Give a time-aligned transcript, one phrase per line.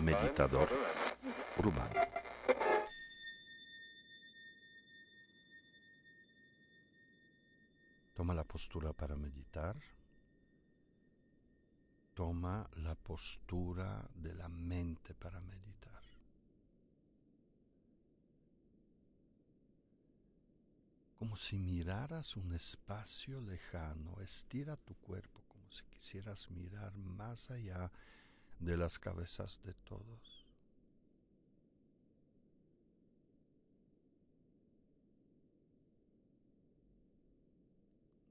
[0.00, 0.68] Meditador
[1.58, 2.00] urbano.
[8.14, 9.76] Toma la postura para meditar.
[12.14, 16.02] Toma la postura de la mente para meditar.
[21.18, 27.90] Como si miraras un espacio lejano, estira tu cuerpo si quisieras mirar más allá
[28.58, 30.46] de las cabezas de todos.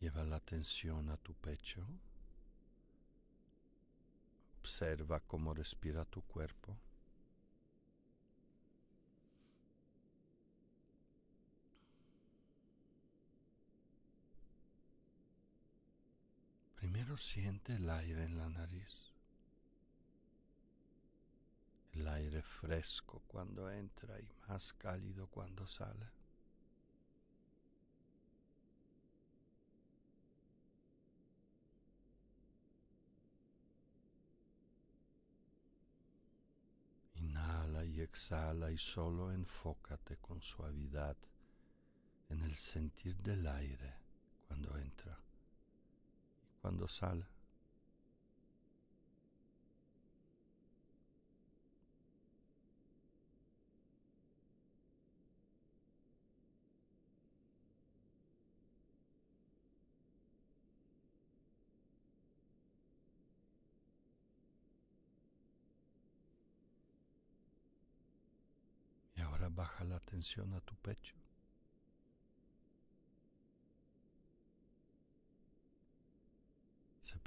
[0.00, 1.84] Lleva la atención a tu pecho.
[4.60, 6.76] Observa cómo respira tu cuerpo.
[16.90, 19.12] Primero siente el aire en la nariz.
[21.92, 26.06] El aire fresco cuando entra y más cálido cuando sale.
[37.16, 41.18] Inhala y exhala y solo enfócate con suavidad
[42.30, 43.94] en el sentir del aire
[44.46, 45.27] cuando entra
[46.68, 47.24] cuando sale.
[69.48, 71.27] baja la atención a tu pecho.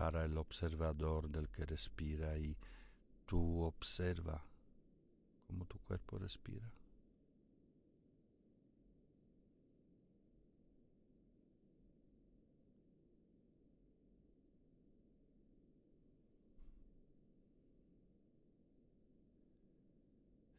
[0.00, 2.56] Separa el observador del que respira y
[3.26, 4.42] tú observa
[5.46, 6.72] cómo tu cuerpo respira.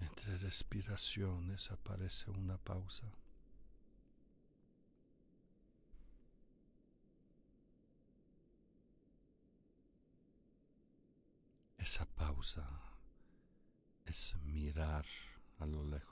[0.01, 3.11] Entre respiraciones aparece una pausa.
[11.81, 12.65] Esa pausa
[14.05, 15.05] es mirar
[15.59, 16.11] a lo lejos.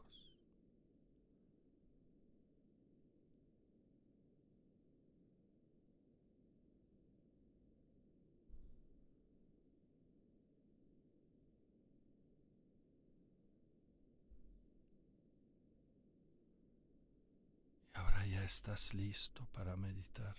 [18.49, 20.35] estás listo para meditar.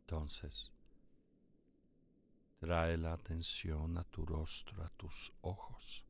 [0.00, 0.72] Entonces,
[2.60, 6.04] trae la atención a tu rostro, a tus ojos.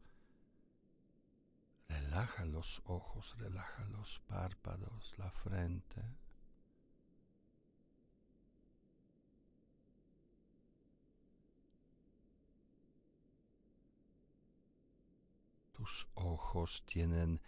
[1.88, 6.02] Relaja los ojos, relaja los párpados, la frente.
[15.72, 17.40] Tus ojos tienen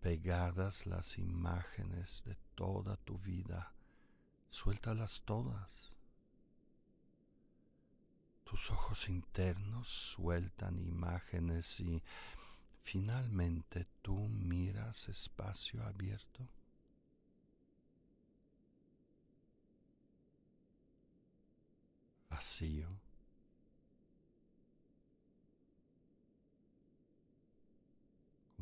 [0.00, 3.74] pegadas las imágenes de toda tu vida.
[4.48, 5.93] Suéltalas todas.
[8.44, 12.02] Tus ojos internos sueltan imágenes y
[12.82, 16.46] finalmente tú miras espacio abierto.
[22.30, 23.04] Vacío.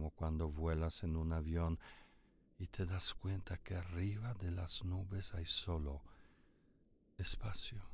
[0.03, 1.79] como cuando vuelas en un avión
[2.59, 6.03] y te das cuenta que arriba de las nubes hay solo
[7.19, 7.92] espacio.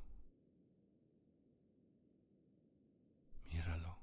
[3.51, 3.99] Míralo.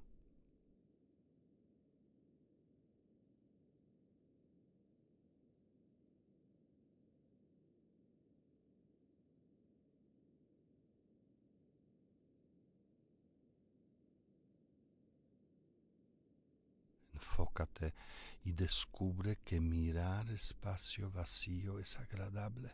[17.36, 17.94] enfócate
[18.44, 22.74] y descubre que mirar espacio vacío es agradable,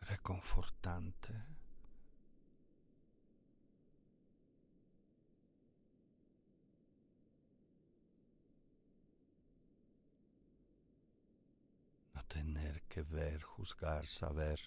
[0.00, 1.53] reconfortante.
[12.34, 14.58] Tener que ver, juzgar, saber.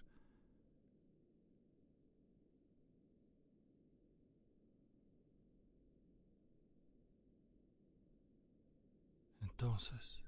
[9.42, 10.22] Entonces,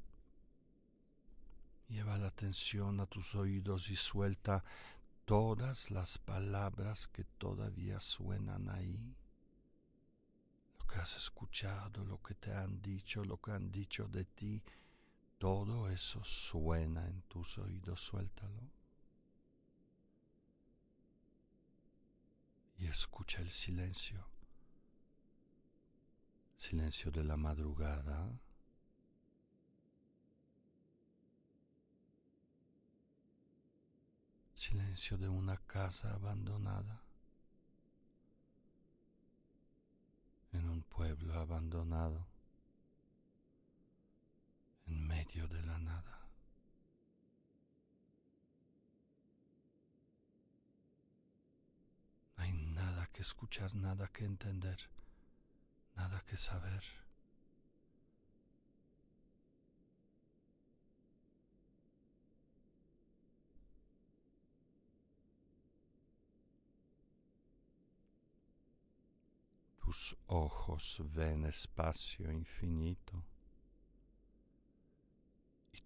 [1.87, 4.65] lleva la atención a tus oídos y suelta
[5.23, 9.15] todas las palabras que todavía suenan ahí,
[10.77, 14.61] lo que has escuchado, lo que te han dicho, lo que han dicho de ti,
[15.39, 18.69] todo eso suena en tus oídos, suéltalo.
[22.77, 24.25] Y escucha el silencio,
[26.55, 28.39] silencio de la madrugada.
[34.53, 37.01] Silencio de una casa abandonada,
[40.51, 42.27] en un pueblo abandonado,
[44.89, 46.19] en medio de la nada.
[52.37, 54.77] No hay nada que escuchar, nada que entender,
[55.95, 56.83] nada que saber.
[69.89, 73.23] tus ojos ven espacio infinito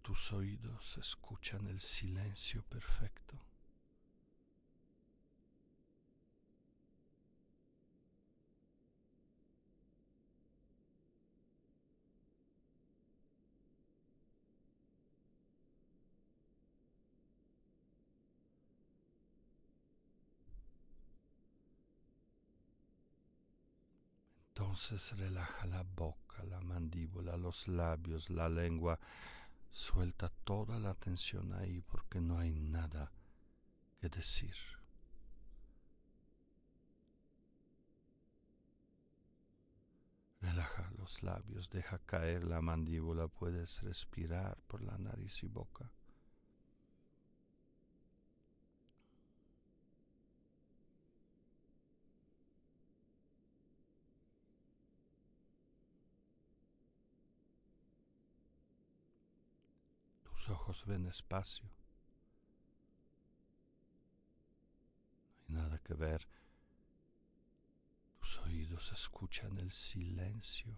[0.04, 3.40] tus oídos escuchan el silencio perfecto.
[24.50, 29.00] Entonces relaja la boca, la mandíbula, los labios, la lengua.
[29.74, 33.12] Suelta toda la tensión ahí porque no hay nada
[34.00, 34.54] que decir.
[40.42, 45.90] Relaja los labios, deja caer la mandíbula, puedes respirar por la nariz y boca.
[60.86, 61.70] Ven espacio.
[65.48, 66.28] No hay nada que ver.
[68.20, 70.72] Tus oídos escuchan el silencio.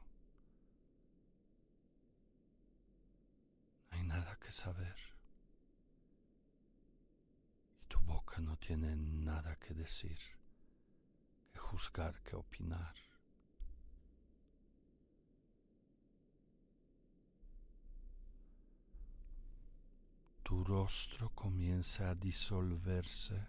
[3.90, 4.98] No hay nada que saber.
[7.82, 10.20] Y tu boca no tiene nada que decir,
[11.54, 13.05] que juzgar, que opinar.
[20.46, 23.48] Tu rostro comienza a disolverse.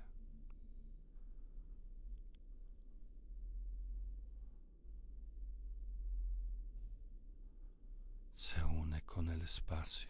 [8.33, 10.09] Se une con el espacio.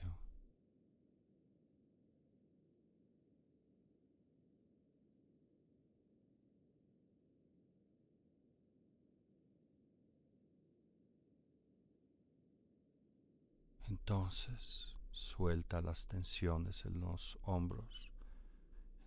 [13.89, 18.13] Entonces, Suelta las tensiones en los hombros,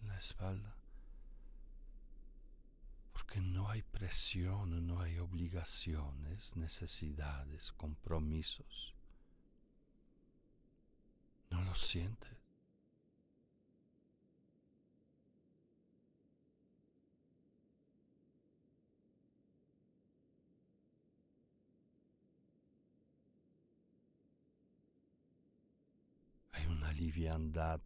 [0.02, 0.76] en la espalda.
[3.14, 8.96] Porque no hay presión, no hay obligaciones, necesidades, compromisos.
[11.52, 12.39] No lo sientes.
[27.00, 27.82] Liviandad,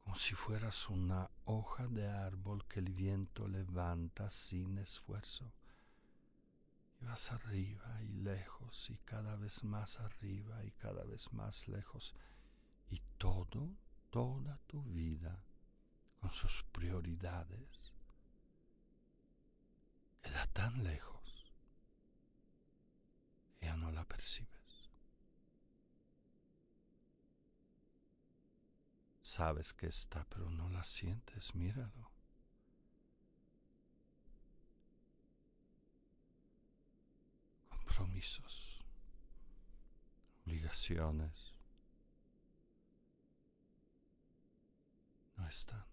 [0.00, 5.52] como si fueras una hoja de árbol que el viento levanta sin esfuerzo.
[7.00, 12.14] Y vas arriba y lejos y cada vez más arriba y cada vez más lejos.
[12.88, 13.68] Y todo,
[14.10, 15.44] toda tu vida,
[16.20, 17.92] con sus prioridades,
[20.22, 21.52] queda tan lejos
[23.58, 24.57] que ya no la percibes.
[29.38, 32.10] Sabes que está, pero no la sientes, míralo.
[37.68, 38.84] Compromisos,
[40.44, 41.54] obligaciones,
[45.36, 45.86] no están.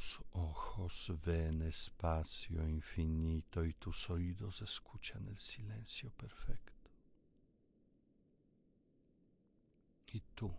[0.00, 6.88] Tus ojos ven espacio infinito y tus oídos escuchan el silencio perfecto.
[10.14, 10.50] Y tú,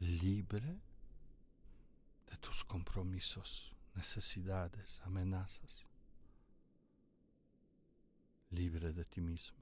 [0.00, 0.82] libre
[2.30, 5.86] de tus compromisos, necesidades, amenazas,
[8.50, 9.56] libre de ti mismo,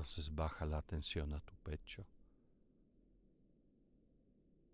[0.00, 2.06] Entonces baja la atención a tu pecho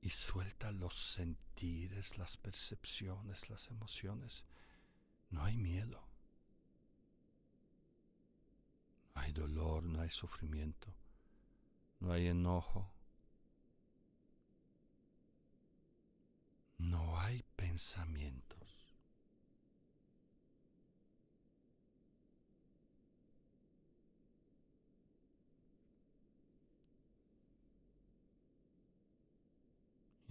[0.00, 4.44] y suelta los sentires, las percepciones, las emociones.
[5.30, 6.00] No hay miedo.
[9.16, 10.94] No hay dolor, no hay sufrimiento,
[11.98, 12.88] no hay enojo,
[16.78, 18.46] no hay pensamientos.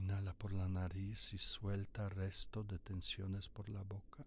[0.05, 4.23] Inhala por la nariz y suelta resto de tensiones por la boca.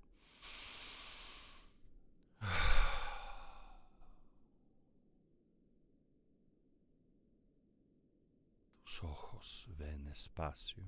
[8.82, 10.82] Tus ojos ven espacio.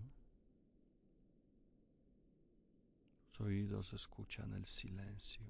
[3.30, 5.46] Tus oídos escuchan el silencio.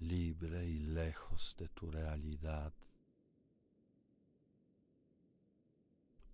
[0.00, 2.74] Libre y lejos de tu realidad.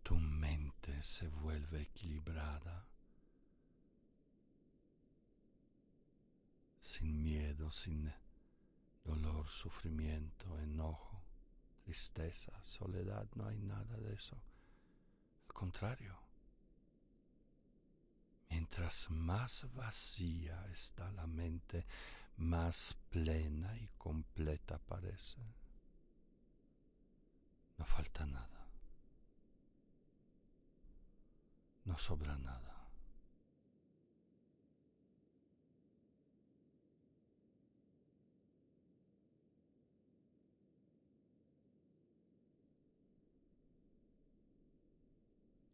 [0.09, 2.87] tu mente se vuelve equilibrada,
[6.79, 8.13] sin miedo, sin
[9.05, 11.23] dolor, sufrimiento, enojo,
[11.85, 14.37] tristeza, soledad, no hay nada de eso.
[15.49, 16.19] Al contrario,
[18.51, 21.87] mientras más vacía está la mente,
[22.37, 25.39] más plena y completa parece.
[27.77, 28.58] No falta nada.
[31.89, 32.87] No sobra nada.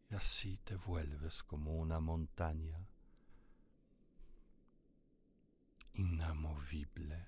[0.08, 2.86] Y así te vuelves como una montaña
[5.94, 7.26] inamovible,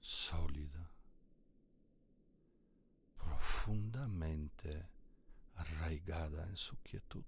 [0.00, 0.90] sólida,
[3.18, 4.88] profundamente
[5.54, 7.24] arraigada en su quietud.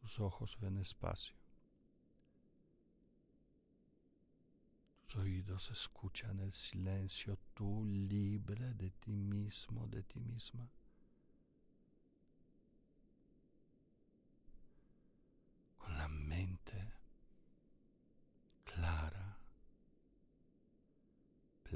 [0.00, 1.36] Tus ojos ven espacio.
[5.06, 10.70] Tus oídos escuchan el silencio, tú libre de ti mismo, de ti misma.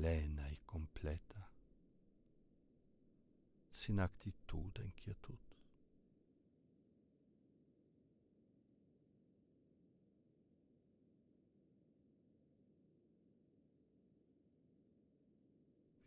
[0.02, 1.48] Plena y completa,
[3.68, 5.38] sin actitud e inquietud.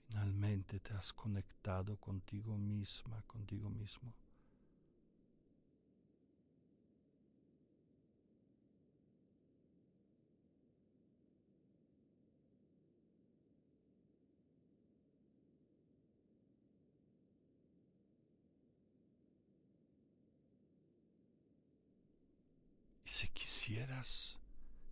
[0.08, 4.25] Finalmente te has conectado contigo misma, contigo mismo.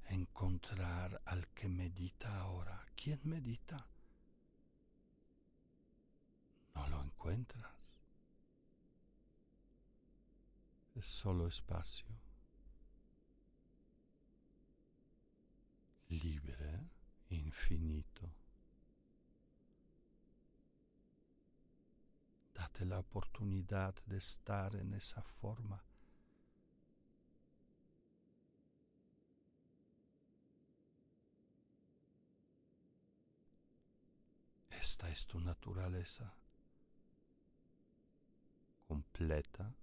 [0.09, 3.87] Encontrar al que medita ahora, ¿quién medita?
[6.75, 7.71] No lo encuentras.
[10.95, 12.07] Es solo espacio.
[16.09, 16.89] Libre,
[17.29, 18.29] infinito.
[22.53, 25.83] Date la oportunidad de estar en esa forma
[34.83, 36.33] Esta es tu naturaleza
[38.85, 39.73] completa,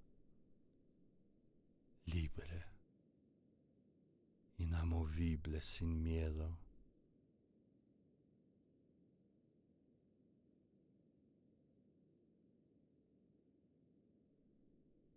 [2.05, 2.67] libre,
[4.59, 6.59] inamovible, sin miedo.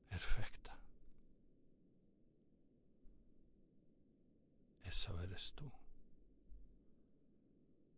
[0.08, 0.80] Perfecta.
[4.86, 5.70] Eso eres tú.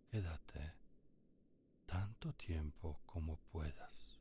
[0.10, 0.85] Quédate
[2.34, 4.15] tiempo como puedas.